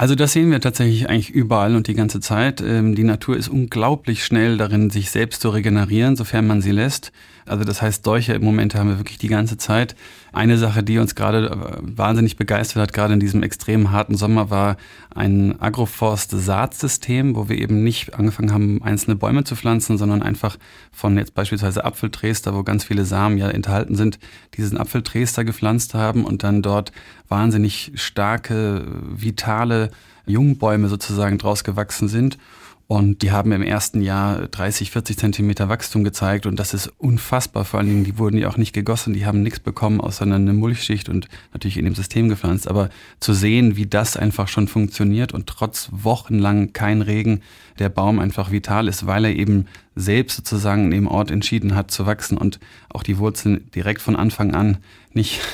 [0.00, 2.62] Also das sehen wir tatsächlich eigentlich überall und die ganze Zeit.
[2.62, 7.12] Ähm, die Natur ist unglaublich schnell darin, sich selbst zu regenerieren, sofern man sie lässt.
[7.46, 9.96] Also das heißt, solche Momente haben wir wirklich die ganze Zeit.
[10.32, 14.50] Eine Sache, die uns gerade äh, wahnsinnig begeistert hat, gerade in diesem extrem harten Sommer,
[14.50, 14.76] war
[15.14, 20.56] ein Agroforst-Saatsystem, wo wir eben nicht angefangen haben, einzelne Bäume zu pflanzen, sondern einfach
[20.92, 24.18] von jetzt beispielsweise Apfeltrester, wo ganz viele Samen ja enthalten sind,
[24.56, 26.92] diesen Apfeltrester gepflanzt haben und dann dort
[27.28, 29.90] wahnsinnig starke, vitale
[30.26, 32.38] Jungbäume sozusagen draus gewachsen sind.
[32.90, 37.64] Und die haben im ersten Jahr 30, 40 Zentimeter Wachstum gezeigt und das ist unfassbar.
[37.64, 40.52] Vor allen Dingen, die wurden ja auch nicht gegossen, die haben nichts bekommen außer eine
[40.52, 42.66] Mulchschicht und natürlich in dem System gepflanzt.
[42.66, 42.88] Aber
[43.20, 47.42] zu sehen, wie das einfach schon funktioniert und trotz wochenlang kein Regen
[47.78, 51.92] der Baum einfach vital ist, weil er eben selbst sozusagen in dem Ort entschieden hat
[51.92, 54.78] zu wachsen und auch die Wurzeln direkt von Anfang an
[55.12, 55.40] nicht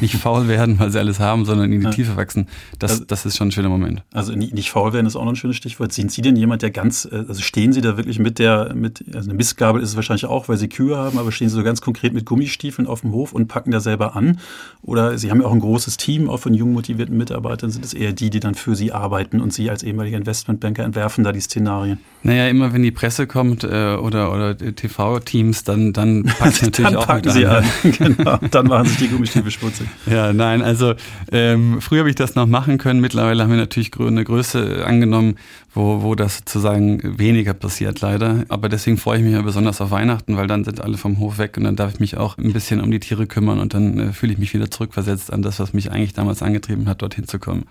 [0.00, 1.90] nicht faul werden, weil sie alles haben, sondern in die Ja.
[1.90, 2.46] Tiefe wachsen.
[2.78, 4.02] Das, Also- das ist schon ein schöner Moment.
[4.12, 5.94] Also nicht, faul werden ist auch noch ein schönes Stichwort.
[5.94, 9.02] Sind Sie denn jemand, der ganz, äh, also stehen Sie da wirklich mit der, mit,
[9.14, 11.62] also eine Mistgabel ist es wahrscheinlich auch, weil Sie Kühe haben, aber stehen Sie so
[11.62, 14.40] ganz konkret mit Gummistiefeln auf dem Hof und packen da selber an?
[14.82, 17.94] Oder Sie haben ja auch ein großes Team, auch von jung motivierten Mitarbeitern, sind es
[17.94, 21.40] eher die, die dann für Sie arbeiten und Sie als ehemaliger Investmentbanker entwerfen da die
[21.40, 21.98] Szenarien?
[22.24, 26.90] Naja, immer wenn die Presse kommt äh, oder, oder TV-Teams, dann, dann packen sie natürlich
[26.90, 27.64] dann auch packen Sie an.
[27.64, 27.92] an.
[28.16, 28.38] genau.
[28.50, 29.86] Dann machen sich die Gummistiefel schmutzig.
[30.06, 30.94] Ja, nein, also
[31.30, 33.00] ähm, früher habe ich das noch machen können.
[33.00, 35.36] Mittlerweile haben wir natürlich eine Größe angenommen,
[35.74, 38.44] wo, wo das sozusagen weniger passiert leider.
[38.48, 41.38] Aber deswegen freue ich mich ja besonders auf Weihnachten, weil dann sind alle vom Hof
[41.38, 43.98] weg und dann darf ich mich auch ein bisschen um die Tiere kümmern und dann
[43.98, 47.26] äh, fühle ich mich wieder zurückversetzt an das, was mich eigentlich damals angetrieben hat, dorthin
[47.26, 47.64] zu kommen.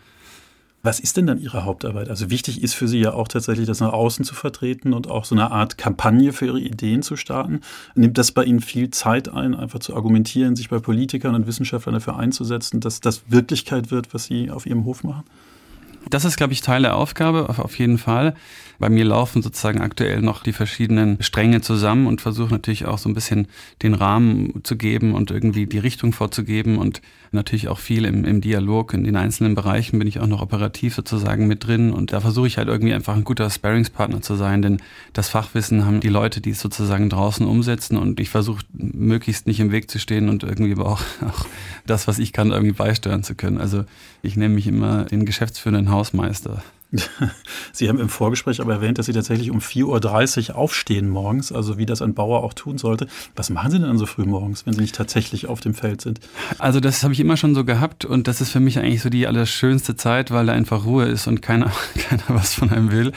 [0.87, 2.07] Was ist denn dann Ihre Hauptarbeit?
[2.07, 5.25] Also wichtig ist für Sie ja auch tatsächlich, das nach außen zu vertreten und auch
[5.25, 7.59] so eine Art Kampagne für Ihre Ideen zu starten.
[7.95, 11.95] Nimmt das bei Ihnen viel Zeit ein, einfach zu argumentieren, sich bei Politikern und Wissenschaftlern
[11.95, 15.25] dafür einzusetzen, dass das Wirklichkeit wird, was Sie auf Ihrem Hof machen?
[16.09, 18.33] Das ist, glaube ich, Teil der Aufgabe, auf, jeden Fall.
[18.79, 23.09] Bei mir laufen sozusagen aktuell noch die verschiedenen Stränge zusammen und versuche natürlich auch so
[23.09, 23.47] ein bisschen
[23.81, 28.41] den Rahmen zu geben und irgendwie die Richtung vorzugeben und natürlich auch viel im, im
[28.41, 28.93] Dialog.
[28.93, 32.47] In den einzelnen Bereichen bin ich auch noch operativ sozusagen mit drin und da versuche
[32.47, 34.77] ich halt irgendwie einfach ein guter Sparringspartner zu sein, denn
[35.13, 39.59] das Fachwissen haben die Leute, die es sozusagen draußen umsetzen und ich versuche möglichst nicht
[39.59, 41.45] im Weg zu stehen und irgendwie aber auch, auch
[41.85, 43.57] das, was ich kann, irgendwie beisteuern zu können.
[43.57, 43.85] Also
[44.21, 46.61] ich nenne mich immer den geschäftsführenden Hausmeister.
[47.73, 51.77] Sie haben im Vorgespräch aber erwähnt, dass Sie tatsächlich um 4.30 Uhr aufstehen morgens, also
[51.77, 53.07] wie das ein Bauer auch tun sollte.
[53.35, 56.01] Was machen Sie denn dann so früh morgens, wenn Sie nicht tatsächlich auf dem Feld
[56.01, 56.19] sind?
[56.59, 59.09] Also das habe ich immer schon so gehabt und das ist für mich eigentlich so
[59.09, 63.11] die allerschönste Zeit, weil da einfach Ruhe ist und keiner, keiner was von einem will.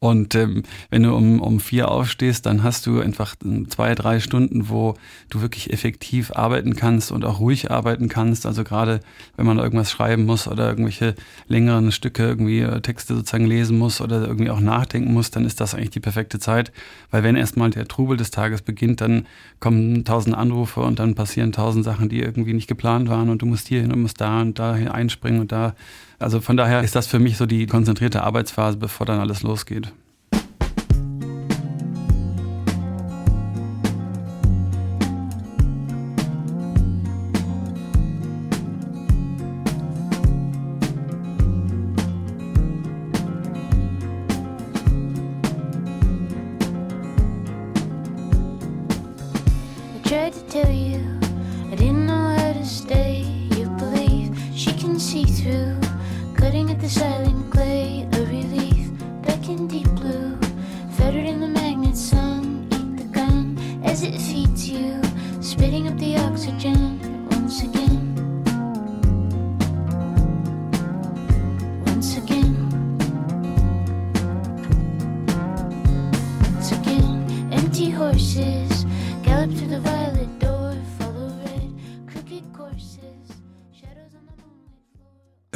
[0.00, 3.36] Und ähm, wenn du um, um vier aufstehst, dann hast du einfach
[3.68, 4.94] zwei, drei Stunden, wo
[5.28, 8.46] du wirklich effektiv arbeiten kannst und auch ruhig arbeiten kannst.
[8.46, 9.00] Also gerade
[9.36, 11.14] wenn man irgendwas schreiben muss oder irgendwelche
[11.48, 15.60] längeren Stücke irgendwie äh, Texte sozusagen lesen muss oder irgendwie auch nachdenken muss, dann ist
[15.60, 16.72] das eigentlich die perfekte Zeit.
[17.10, 19.26] Weil wenn erstmal der Trubel des Tages beginnt, dann
[19.60, 23.46] kommen tausend Anrufe und dann passieren tausend Sachen, die irgendwie nicht geplant waren und du
[23.46, 25.74] musst hier hin und musst da und da einspringen und da.
[26.20, 29.92] Also von daher ist das für mich so die konzentrierte Arbeitsphase, bevor dann alles losgeht.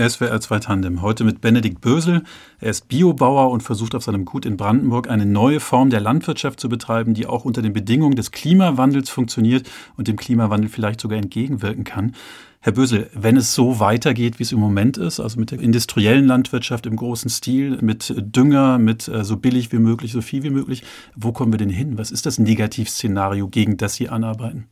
[0.08, 1.02] SWR 2 Tandem.
[1.02, 2.24] Heute mit Benedikt Bösel.
[2.60, 6.60] Er ist Biobauer und versucht auf seinem Gut in Brandenburg eine neue Form der Landwirtschaft
[6.60, 11.16] zu betreiben, die auch unter den Bedingungen des Klimawandels funktioniert und dem Klimawandel vielleicht sogar
[11.16, 12.14] entgegenwirken kann.
[12.60, 16.26] Herr Bösel, wenn es so weitergeht, wie es im Moment ist, also mit der industriellen
[16.26, 20.50] Landwirtschaft im großen Stil, mit Dünger, mit äh, so billig wie möglich, so viel wie
[20.50, 20.82] möglich,
[21.14, 21.98] wo kommen wir denn hin?
[21.98, 24.66] Was ist das Negativszenario, gegen das Sie anarbeiten?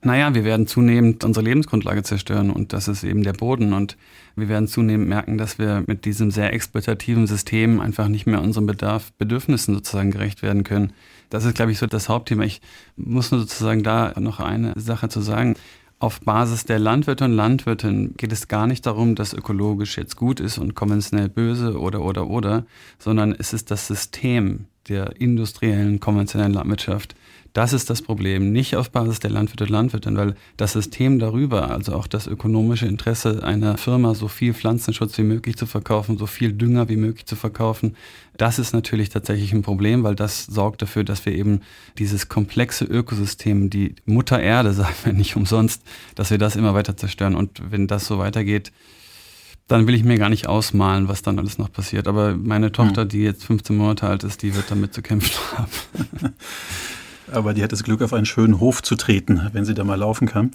[0.00, 3.72] Naja, wir werden zunehmend unsere Lebensgrundlage zerstören und das ist eben der Boden.
[3.72, 3.96] Und
[4.36, 8.66] wir werden zunehmend merken, dass wir mit diesem sehr exploitativen System einfach nicht mehr unseren
[8.66, 10.92] Bedarf, Bedürfnissen sozusagen gerecht werden können.
[11.30, 12.44] Das ist, glaube ich, so das Hauptthema.
[12.44, 12.60] Ich
[12.96, 15.56] muss nur sozusagen da noch eine Sache zu sagen.
[15.98, 20.38] Auf Basis der Landwirte und Landwirtinnen geht es gar nicht darum, dass ökologisch jetzt gut
[20.38, 22.66] ist und konventionell böse oder, oder, oder,
[23.00, 27.16] sondern es ist das System der industriellen, konventionellen Landwirtschaft,
[27.52, 31.70] das ist das Problem, nicht auf Basis der Landwirte und Landwirtin, weil das System darüber,
[31.70, 36.26] also auch das ökonomische Interesse einer Firma, so viel Pflanzenschutz wie möglich zu verkaufen, so
[36.26, 37.96] viel Dünger wie möglich zu verkaufen,
[38.38, 41.60] das ist natürlich tatsächlich ein Problem, weil das sorgt dafür, dass wir eben
[41.98, 45.82] dieses komplexe Ökosystem, die Mutter Erde, sagen wir nicht umsonst,
[46.14, 47.34] dass wir das immer weiter zerstören.
[47.34, 48.72] Und wenn das so weitergeht,
[49.66, 52.08] dann will ich mir gar nicht ausmalen, was dann alles noch passiert.
[52.08, 56.34] Aber meine Tochter, die jetzt 15 Monate alt ist, die wird damit zu kämpfen haben.
[57.32, 59.96] Aber die hat das Glück, auf einen schönen Hof zu treten, wenn sie da mal
[59.96, 60.52] laufen kann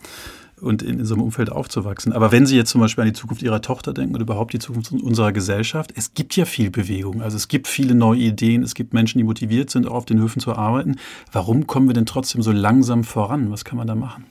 [0.63, 2.13] und in, in so einem Umfeld aufzuwachsen.
[2.13, 4.59] Aber wenn Sie jetzt zum Beispiel an die Zukunft Ihrer Tochter denken oder überhaupt die
[4.59, 7.21] Zukunft unserer Gesellschaft, es gibt ja viel Bewegung.
[7.21, 10.19] Also es gibt viele neue Ideen, es gibt Menschen, die motiviert sind, auch auf den
[10.19, 10.95] Höfen zu arbeiten.
[11.31, 13.51] Warum kommen wir denn trotzdem so langsam voran?
[13.51, 14.25] Was kann man da machen?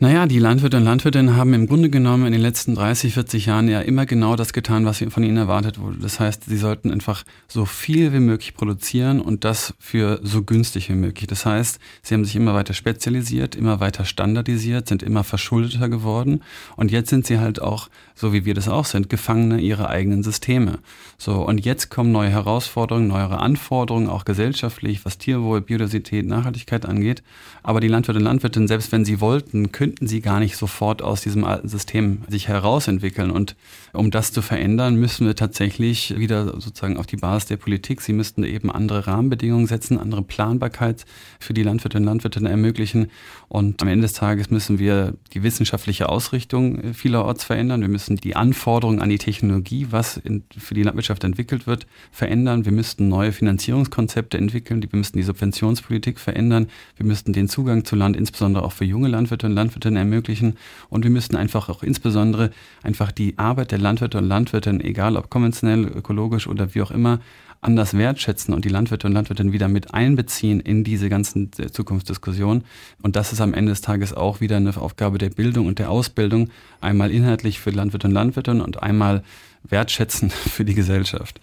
[0.00, 3.66] Naja, die Landwirte und Landwirtinnen haben im Grunde genommen in den letzten 30, 40 Jahren
[3.66, 5.96] ja immer genau das getan, was von ihnen erwartet wurde.
[5.98, 10.88] Das heißt, sie sollten einfach so viel wie möglich produzieren und das für so günstig
[10.88, 11.26] wie möglich.
[11.26, 16.42] Das heißt, sie haben sich immer weiter spezialisiert, immer weiter standardisiert, sind immer verschuldeter geworden
[16.76, 20.22] und jetzt sind sie halt auch, so wie wir das auch sind, Gefangene ihrer eigenen
[20.22, 20.78] Systeme.
[21.16, 27.24] So, und jetzt kommen neue Herausforderungen, neuere Anforderungen, auch gesellschaftlich, was Tierwohl, Biodiversität, Nachhaltigkeit angeht.
[27.64, 31.00] Aber die Landwirte und Landwirtinnen, selbst wenn sie wollten, können könnten sie gar nicht sofort
[31.00, 33.30] aus diesem alten System sich herausentwickeln.
[33.30, 33.56] Und
[33.94, 38.02] um das zu verändern, müssen wir tatsächlich wieder sozusagen auf die Basis der Politik.
[38.02, 41.06] Sie müssten eben andere Rahmenbedingungen setzen, andere Planbarkeit
[41.40, 43.10] für die Landwirtinnen und Landwirte ermöglichen.
[43.48, 47.80] Und am Ende des Tages müssen wir die wissenschaftliche Ausrichtung vielerorts verändern.
[47.80, 52.66] Wir müssen die Anforderungen an die Technologie, was in, für die Landwirtschaft entwickelt wird, verändern.
[52.66, 54.82] Wir müssten neue Finanzierungskonzepte entwickeln.
[54.82, 56.68] Wir müssten die Subventionspolitik verändern.
[56.96, 60.56] Wir müssten den Zugang zu Land, insbesondere auch für junge Landwirte und Landwirte, Landwirtinnen ermöglichen.
[60.90, 62.50] Und wir müssten einfach auch insbesondere
[62.82, 67.20] einfach die Arbeit der Landwirte und Landwirtinnen, egal ob konventionell, ökologisch oder wie auch immer,
[67.60, 72.62] anders wertschätzen und die Landwirte und Landwirtinnen wieder mit einbeziehen in diese ganzen äh, Zukunftsdiskussionen.
[73.02, 75.90] Und das ist am Ende des Tages auch wieder eine Aufgabe der Bildung und der
[75.90, 79.24] Ausbildung, einmal inhaltlich für Landwirte und Landwirtinnen und einmal
[79.68, 81.40] wertschätzen für die Gesellschaft.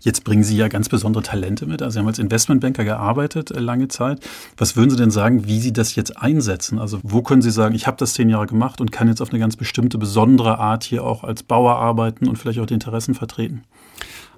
[0.00, 1.80] Jetzt bringen Sie ja ganz besondere Talente mit.
[1.80, 4.18] Also Sie haben als Investmentbanker gearbeitet äh, lange Zeit.
[4.56, 6.80] Was würden Sie denn sagen, wie Sie das jetzt einsetzen?
[6.80, 9.30] Also wo können Sie sagen, ich habe das zehn Jahre gemacht und kann jetzt auf
[9.30, 13.14] eine ganz bestimmte, besondere Art hier auch als Bauer arbeiten und vielleicht auch die Interessen
[13.14, 13.62] vertreten?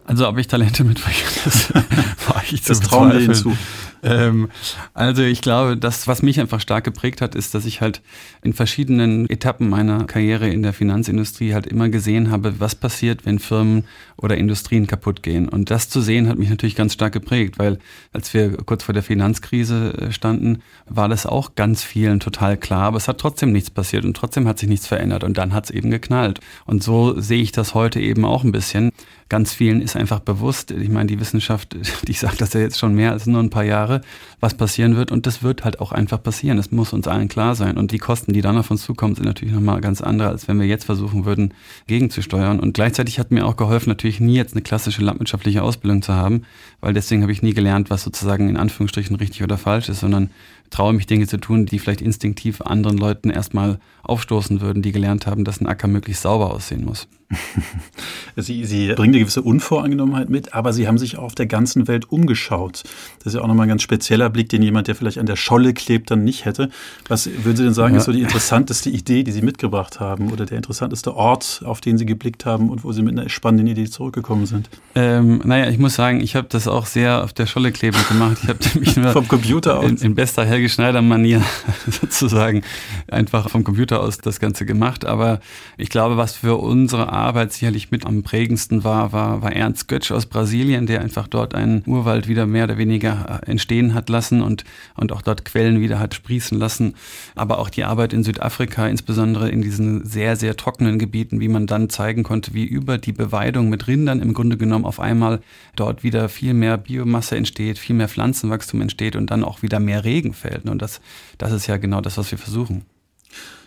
[0.07, 3.57] Also ob ich Talente mitbringe, das war ich Das trauen wir Ihnen zu.
[4.05, 4.51] Ähm,
[4.93, 8.03] also ich glaube, das, was mich einfach stark geprägt hat, ist, dass ich halt
[8.43, 13.38] in verschiedenen Etappen meiner Karriere in der Finanzindustrie halt immer gesehen habe, was passiert, wenn
[13.38, 13.85] Firmen
[14.17, 15.49] oder Industrien kaputt gehen.
[15.49, 17.79] Und das zu sehen hat mich natürlich ganz stark geprägt, weil
[18.12, 22.83] als wir kurz vor der Finanzkrise äh, standen, war das auch ganz vielen total klar,
[22.83, 25.64] aber es hat trotzdem nichts passiert und trotzdem hat sich nichts verändert und dann hat
[25.64, 26.40] es eben geknallt.
[26.67, 28.90] Und so sehe ich das heute eben auch ein bisschen
[29.29, 31.77] ganz vielen ist einfach bewusst, ich meine, die Wissenschaft,
[32.09, 34.01] ich sage das ja jetzt schon mehr als nur ein paar Jahre,
[34.41, 36.57] was passieren wird und das wird halt auch einfach passieren.
[36.57, 37.77] Das muss uns allen klar sein.
[37.77, 40.61] Und die Kosten, die dann auf uns zukommen, sind natürlich nochmal ganz andere, als wenn
[40.61, 41.55] wir jetzt versuchen würden,
[41.87, 42.61] gegenzusteuern.
[42.61, 46.43] Und gleichzeitig hat mir auch geholfen, natürlich nie jetzt eine klassische landwirtschaftliche Ausbildung zu haben,
[46.81, 50.31] weil deswegen habe ich nie gelernt, was sozusagen in Anführungsstrichen richtig oder falsch ist, sondern
[50.70, 55.27] traue mich Dinge zu tun, die vielleicht instinktiv anderen Leuten erstmal aufstoßen würden, die gelernt
[55.27, 57.09] haben, dass ein Acker möglichst sauber aussehen muss.
[58.37, 61.88] Sie, Sie bringen eine gewisse Unvoreingenommenheit mit, aber Sie haben sich auch auf der ganzen
[61.88, 62.83] Welt umgeschaut.
[63.18, 65.37] Das ist ja auch nochmal ein ganz spezieller Blick, den jemand, der vielleicht an der
[65.37, 66.70] Scholle klebt, dann nicht hätte.
[67.09, 67.98] Was würden Sie denn sagen, ja.
[67.98, 71.98] ist so die interessanteste Idee, die Sie mitgebracht haben oder der interessanteste Ort, auf den
[71.98, 74.68] Sie geblickt haben und wo Sie mit einer spannenden Idee zurückgekommen sind?
[74.94, 78.38] Ähm, naja, ich muss sagen, ich habe das auch sehr auf der Scholle klebend gemacht.
[78.42, 81.43] Ich habe mich nur vom Computer aus in, in bester Helge Schneider-Manier
[81.90, 82.62] sozusagen
[83.09, 85.05] einfach vom Computer aus das Ganze gemacht.
[85.05, 85.40] Aber
[85.77, 90.12] ich glaube, was für unsere Arbeit sicherlich mit am prägendsten war, war, war Ernst Götsch
[90.12, 94.43] aus Brasilien, der einfach dort einen Urwald wieder mehr oder weniger äh, entstehen hat lassen
[94.43, 94.62] und,
[94.95, 96.95] und auch dort Quellen wieder hat sprießen lassen.
[97.35, 101.67] Aber auch die Arbeit in Südafrika, insbesondere in diesen sehr, sehr trockenen Gebieten, wie man
[101.67, 105.40] dann zeigen konnte, wie über die Beweidung mit Rindern im Grunde genommen auf einmal
[105.75, 110.05] dort wieder viel mehr Biomasse entsteht, viel mehr Pflanzenwachstum entsteht und dann auch wieder mehr
[110.05, 110.69] Regen fällt.
[110.69, 111.01] Und das,
[111.39, 112.85] das ist ja genau das, was wir versuchen.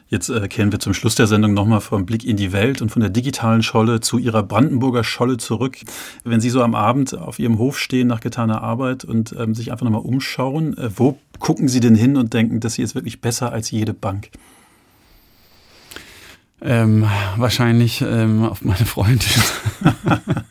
[0.09, 2.89] Jetzt äh, kehren wir zum Schluss der Sendung nochmal vom Blick in die Welt und
[2.89, 5.77] von der digitalen Scholle zu Ihrer Brandenburger Scholle zurück.
[6.23, 9.71] Wenn Sie so am Abend auf Ihrem Hof stehen nach getaner Arbeit und ähm, sich
[9.71, 13.19] einfach nochmal umschauen, äh, wo gucken Sie denn hin und denken, dass sie ist wirklich
[13.19, 14.29] besser als jede Bank?
[16.61, 19.43] Ähm, wahrscheinlich ähm, auf meine Freundin.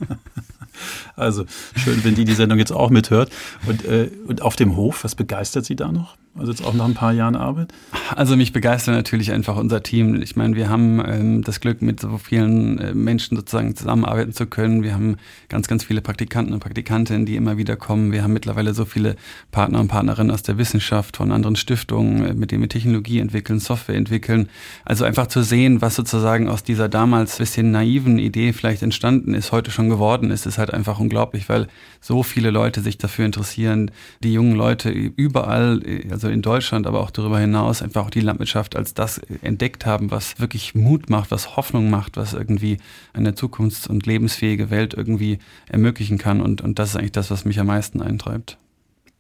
[1.17, 3.31] also schön, wenn die die Sendung jetzt auch mithört.
[3.67, 6.17] Und, äh, und auf dem Hof, was begeistert Sie da noch?
[6.39, 7.73] Also jetzt auch nach ein paar Jahren Arbeit?
[8.15, 10.21] Also mich begeistert natürlich einfach unser Team.
[10.21, 14.47] Ich meine, wir haben ähm, das Glück, mit so vielen äh, Menschen sozusagen zusammenarbeiten zu
[14.47, 14.83] können.
[14.83, 15.17] Wir haben
[15.49, 18.13] ganz, ganz viele Praktikanten und Praktikantinnen, die immer wieder kommen.
[18.13, 19.17] Wir haben mittlerweile so viele
[19.51, 23.59] Partner und Partnerinnen aus der Wissenschaft, von anderen Stiftungen, äh, mit denen wir Technologie entwickeln,
[23.59, 24.49] Software entwickeln.
[24.85, 29.53] Also einfach zu sehen, was sozusagen aus dieser damals bisschen naiven Idee vielleicht entstanden ist,
[29.53, 31.69] heute schon geworden ist, ist halt einfach unglaublich, weil
[32.01, 33.91] so viele Leute sich dafür interessieren.
[34.23, 38.11] Die jungen Leute überall, äh, also also in Deutschland, aber auch darüber hinaus einfach auch
[38.11, 42.79] die Landwirtschaft als das entdeckt haben, was wirklich Mut macht, was Hoffnung macht, was irgendwie
[43.13, 46.41] eine zukunfts- und lebensfähige Welt irgendwie ermöglichen kann.
[46.41, 48.59] Und, und das ist eigentlich das, was mich am meisten eintreibt.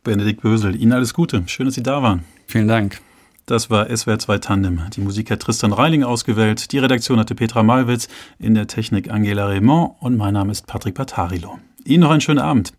[0.02, 1.42] Benedikt Bösel, Ihnen alles Gute.
[1.46, 2.24] Schön, dass Sie da waren.
[2.46, 3.00] Vielen Dank.
[3.46, 4.80] Das war SWR 2 Tandem.
[4.96, 6.72] Die Musik hat Tristan Reiling ausgewählt.
[6.72, 8.08] Die Redaktion hatte Petra Malwitz,
[8.40, 11.60] in der Technik Angela Raymond und mein Name ist Patrick Patarilo.
[11.84, 12.72] Ihnen noch einen schönen Abend.